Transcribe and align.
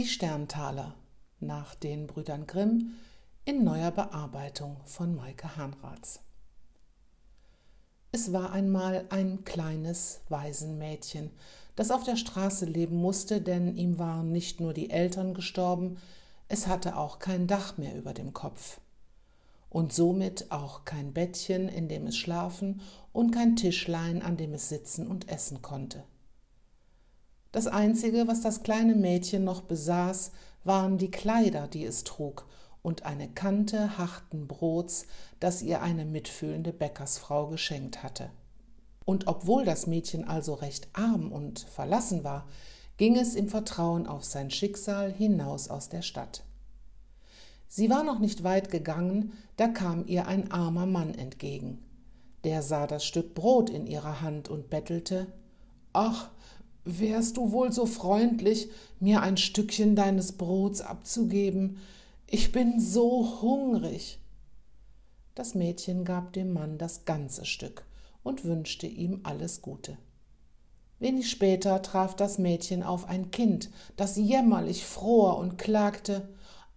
Die 0.00 0.06
Sterntaler 0.06 0.94
nach 1.40 1.74
den 1.74 2.06
Brüdern 2.06 2.46
Grimm 2.46 2.94
in 3.44 3.64
neuer 3.64 3.90
Bearbeitung 3.90 4.78
von 4.86 5.14
Maike 5.14 5.58
Hahnratz. 5.58 6.20
Es 8.10 8.32
war 8.32 8.50
einmal 8.52 9.04
ein 9.10 9.44
kleines 9.44 10.22
Waisenmädchen, 10.30 11.30
das 11.76 11.90
auf 11.90 12.02
der 12.02 12.16
Straße 12.16 12.64
leben 12.64 12.96
musste, 12.96 13.42
denn 13.42 13.76
ihm 13.76 13.98
waren 13.98 14.32
nicht 14.32 14.58
nur 14.58 14.72
die 14.72 14.88
Eltern 14.88 15.34
gestorben, 15.34 15.98
es 16.48 16.66
hatte 16.66 16.96
auch 16.96 17.18
kein 17.18 17.46
Dach 17.46 17.76
mehr 17.76 17.94
über 17.94 18.14
dem 18.14 18.32
Kopf. 18.32 18.80
Und 19.68 19.92
somit 19.92 20.50
auch 20.50 20.86
kein 20.86 21.12
Bettchen, 21.12 21.68
in 21.68 21.88
dem 21.88 22.06
es 22.06 22.16
schlafen 22.16 22.80
und 23.12 23.32
kein 23.32 23.54
Tischlein, 23.54 24.22
an 24.22 24.38
dem 24.38 24.54
es 24.54 24.70
sitzen 24.70 25.06
und 25.06 25.28
essen 25.28 25.60
konnte. 25.60 26.04
Das 27.52 27.66
Einzige, 27.66 28.28
was 28.28 28.42
das 28.42 28.62
kleine 28.62 28.94
Mädchen 28.94 29.44
noch 29.44 29.62
besaß, 29.62 30.32
waren 30.64 30.98
die 30.98 31.10
Kleider, 31.10 31.66
die 31.66 31.84
es 31.84 32.04
trug, 32.04 32.46
und 32.82 33.04
eine 33.04 33.28
Kante 33.28 33.98
harten 33.98 34.46
Brots, 34.46 35.06
das 35.38 35.60
ihr 35.62 35.82
eine 35.82 36.04
mitfühlende 36.04 36.72
Bäckersfrau 36.72 37.48
geschenkt 37.48 38.02
hatte. 38.02 38.30
Und 39.04 39.26
obwohl 39.26 39.64
das 39.64 39.86
Mädchen 39.86 40.26
also 40.26 40.54
recht 40.54 40.88
arm 40.92 41.32
und 41.32 41.60
verlassen 41.60 42.24
war, 42.24 42.46
ging 42.96 43.16
es 43.16 43.34
im 43.34 43.48
Vertrauen 43.48 44.06
auf 44.06 44.24
sein 44.24 44.50
Schicksal 44.50 45.12
hinaus 45.12 45.68
aus 45.68 45.88
der 45.88 46.02
Stadt. 46.02 46.44
Sie 47.66 47.90
war 47.90 48.04
noch 48.04 48.18
nicht 48.18 48.44
weit 48.44 48.70
gegangen, 48.70 49.32
da 49.56 49.68
kam 49.68 50.06
ihr 50.06 50.26
ein 50.26 50.50
armer 50.50 50.86
Mann 50.86 51.14
entgegen. 51.14 51.82
Der 52.44 52.62
sah 52.62 52.86
das 52.86 53.04
Stück 53.04 53.34
Brot 53.34 53.70
in 53.70 53.86
ihrer 53.86 54.20
Hand 54.20 54.48
und 54.48 54.70
bettelte 54.70 55.26
Ach, 55.92 56.30
wärst 56.84 57.36
du 57.36 57.52
wohl 57.52 57.72
so 57.72 57.86
freundlich, 57.86 58.68
mir 58.98 59.22
ein 59.22 59.36
Stückchen 59.36 59.96
deines 59.96 60.32
Brots 60.32 60.80
abzugeben, 60.80 61.78
ich 62.26 62.52
bin 62.52 62.80
so 62.80 63.42
hungrig. 63.42 64.20
Das 65.34 65.54
Mädchen 65.54 66.04
gab 66.04 66.32
dem 66.32 66.52
Mann 66.52 66.78
das 66.78 67.04
ganze 67.04 67.44
Stück 67.44 67.84
und 68.22 68.44
wünschte 68.44 68.86
ihm 68.86 69.20
alles 69.24 69.62
Gute. 69.62 69.96
Wenig 71.00 71.30
später 71.30 71.80
traf 71.82 72.14
das 72.14 72.38
Mädchen 72.38 72.82
auf 72.82 73.08
ein 73.08 73.30
Kind, 73.30 73.70
das 73.96 74.16
jämmerlich 74.16 74.84
fror 74.84 75.38
und 75.38 75.56
klagte 75.56 76.28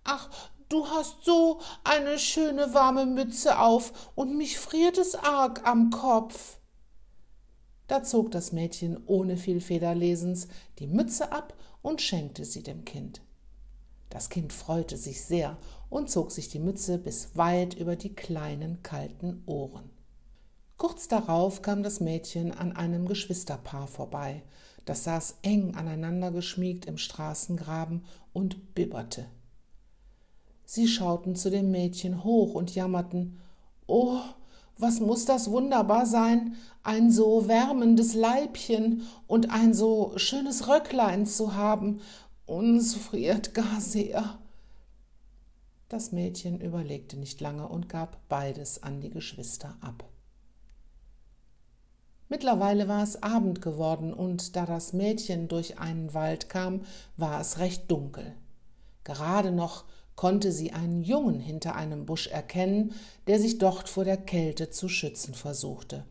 Ach, 0.06 0.30
du 0.70 0.88
hast 0.88 1.24
so 1.24 1.60
eine 1.84 2.18
schöne 2.18 2.74
warme 2.74 3.06
Mütze 3.06 3.60
auf, 3.60 4.12
und 4.16 4.38
mich 4.38 4.58
friert 4.58 4.98
es 4.98 5.16
arg 5.16 5.68
am 5.68 5.90
Kopf. 5.90 6.58
Da 7.94 8.02
zog 8.02 8.32
das 8.32 8.52
Mädchen 8.52 8.98
ohne 9.06 9.38
viel 9.38 9.62
Federlesens 9.62 10.48
die 10.80 10.88
Mütze 10.88 11.32
ab 11.32 11.54
und 11.84 12.02
schenkte 12.02 12.44
sie 12.44 12.64
dem 12.64 12.86
Kind. 12.86 13.22
Das 14.10 14.30
Kind 14.30 14.52
freute 14.52 14.98
sich 14.98 15.22
sehr 15.22 15.58
und 15.92 16.10
zog 16.10 16.32
sich 16.32 16.50
die 16.50 16.58
Mütze 16.58 16.98
bis 16.98 17.38
weit 17.38 17.76
über 17.76 17.96
die 17.96 18.16
kleinen 18.16 18.82
kalten 18.82 19.44
Ohren. 19.46 19.92
Kurz 20.78 21.08
darauf 21.08 21.62
kam 21.62 21.84
das 21.84 22.00
Mädchen 22.00 22.52
an 22.52 22.76
einem 22.76 23.08
Geschwisterpaar 23.08 23.86
vorbei, 23.86 24.42
das 24.86 25.04
saß 25.04 25.38
eng 25.44 25.76
aneinander 25.76 26.32
geschmiegt 26.32 26.88
im 26.88 26.98
Straßengraben 26.98 28.06
und 28.34 28.74
bibberte. 28.74 29.28
Sie 30.66 30.88
schauten 30.88 31.36
zu 31.36 31.52
dem 31.52 31.70
Mädchen 31.70 32.24
hoch 32.24 32.56
und 32.56 32.74
jammerten 32.74 33.40
Oh, 33.86 34.18
was 34.78 35.00
muss 35.00 35.26
das 35.26 35.50
wunderbar 35.50 36.06
sein, 36.06 36.56
ein 36.84 37.12
so 37.12 37.48
wärmendes 37.48 38.14
Leibchen 38.14 39.04
und 39.28 39.52
ein 39.52 39.74
so 39.74 40.14
schönes 40.18 40.68
Röcklein 40.68 41.26
zu 41.26 41.56
haben. 41.56 42.02
Uns 42.46 42.96
friert 42.96 43.54
gar 43.54 43.80
sehr. 43.80 44.40
Das 45.90 46.12
Mädchen 46.12 46.60
überlegte 46.60 47.18
nicht 47.18 47.40
lange 47.40 47.68
und 47.68 47.88
gab 47.88 48.28
beides 48.28 48.82
an 48.84 49.00
die 49.00 49.12
Geschwister 49.12 49.78
ab. 49.80 50.04
Mittlerweile 52.30 52.88
war 52.88 53.04
es 53.04 53.22
Abend 53.22 53.62
geworden, 53.62 54.12
und 54.12 54.56
da 54.56 54.66
das 54.66 54.92
Mädchen 54.92 55.48
durch 55.48 55.78
einen 55.78 56.16
Wald 56.16 56.50
kam, 56.50 56.82
war 57.16 57.40
es 57.40 57.60
recht 57.60 57.92
dunkel. 57.92 58.36
Gerade 59.04 59.52
noch 59.52 59.86
konnte 60.16 60.52
sie 60.52 60.72
einen 60.72 61.02
Jungen 61.02 61.40
hinter 61.40 61.76
einem 61.76 62.06
Busch 62.06 62.28
erkennen, 62.28 62.94
der 63.28 63.40
sich 63.40 63.58
dort 63.58 63.90
vor 63.90 64.06
der 64.06 64.18
Kälte 64.18 64.70
zu 64.70 64.90
schützen 64.90 65.34
versuchte. 65.34 66.06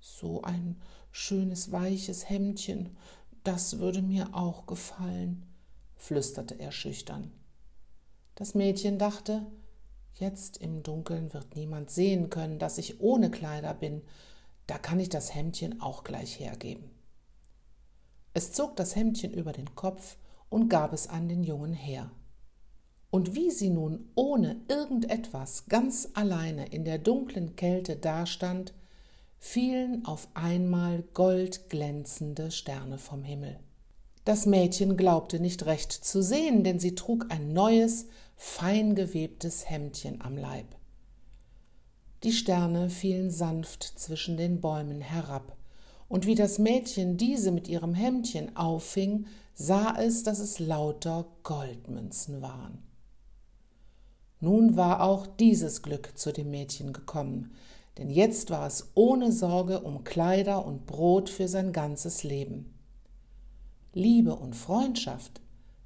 So 0.00 0.42
ein 0.42 0.80
schönes 1.10 1.72
weiches 1.72 2.28
Hemdchen, 2.28 2.96
das 3.42 3.78
würde 3.78 4.02
mir 4.02 4.34
auch 4.34 4.66
gefallen, 4.66 5.46
flüsterte 5.96 6.58
er 6.58 6.72
schüchtern. 6.72 7.32
Das 8.34 8.54
Mädchen 8.54 8.98
dachte, 8.98 9.46
jetzt 10.14 10.56
im 10.58 10.82
Dunkeln 10.82 11.32
wird 11.32 11.56
niemand 11.56 11.90
sehen 11.90 12.30
können, 12.30 12.58
dass 12.58 12.78
ich 12.78 13.00
ohne 13.00 13.30
Kleider 13.30 13.74
bin, 13.74 14.02
da 14.66 14.78
kann 14.78 14.98
ich 14.98 15.08
das 15.08 15.34
Hemdchen 15.34 15.80
auch 15.80 16.04
gleich 16.04 16.40
hergeben. 16.40 16.90
Es 18.32 18.52
zog 18.52 18.76
das 18.76 18.96
Hemdchen 18.96 19.32
über 19.32 19.52
den 19.52 19.74
Kopf 19.74 20.16
und 20.48 20.68
gab 20.68 20.92
es 20.92 21.06
an 21.08 21.28
den 21.28 21.44
Jungen 21.44 21.72
her. 21.72 22.10
Und 23.14 23.36
wie 23.36 23.52
sie 23.52 23.70
nun 23.70 24.10
ohne 24.16 24.56
irgendetwas 24.66 25.66
ganz 25.68 26.08
alleine 26.14 26.66
in 26.72 26.84
der 26.84 26.98
dunklen 26.98 27.54
Kälte 27.54 27.94
dastand, 27.94 28.74
fielen 29.38 30.04
auf 30.04 30.26
einmal 30.34 31.04
goldglänzende 31.14 32.50
Sterne 32.50 32.98
vom 32.98 33.22
Himmel. 33.22 33.60
Das 34.24 34.46
Mädchen 34.46 34.96
glaubte 34.96 35.38
nicht 35.38 35.64
recht 35.64 35.92
zu 35.92 36.24
sehen, 36.24 36.64
denn 36.64 36.80
sie 36.80 36.96
trug 36.96 37.26
ein 37.28 37.52
neues, 37.52 38.06
fein 38.34 38.96
gewebtes 38.96 39.70
Hemdchen 39.70 40.20
am 40.20 40.36
Leib. 40.36 40.74
Die 42.24 42.32
Sterne 42.32 42.90
fielen 42.90 43.30
sanft 43.30 43.84
zwischen 43.84 44.36
den 44.36 44.60
Bäumen 44.60 45.00
herab, 45.00 45.56
und 46.08 46.26
wie 46.26 46.34
das 46.34 46.58
Mädchen 46.58 47.16
diese 47.16 47.52
mit 47.52 47.68
ihrem 47.68 47.94
Hemdchen 47.94 48.56
auffing, 48.56 49.26
sah 49.54 49.94
es, 49.96 50.24
dass 50.24 50.40
es 50.40 50.58
lauter 50.58 51.26
Goldmünzen 51.44 52.42
waren. 52.42 52.82
Nun 54.40 54.76
war 54.76 55.00
auch 55.00 55.26
dieses 55.26 55.82
Glück 55.82 56.16
zu 56.16 56.32
dem 56.32 56.50
Mädchen 56.50 56.92
gekommen, 56.92 57.52
denn 57.98 58.10
jetzt 58.10 58.50
war 58.50 58.66
es 58.66 58.90
ohne 58.94 59.32
Sorge 59.32 59.80
um 59.80 60.04
Kleider 60.04 60.64
und 60.64 60.86
Brot 60.86 61.30
für 61.30 61.48
sein 61.48 61.72
ganzes 61.72 62.24
Leben. 62.24 62.74
Liebe 63.92 64.34
und 64.34 64.54
Freundschaft 64.54 65.40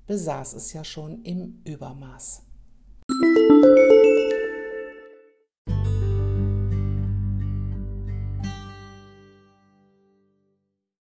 besaß 0.07 0.55
es 0.55 0.73
ja 0.73 0.85
schon 0.85 1.23
im 1.23 1.61
Übermaß. 1.65 2.43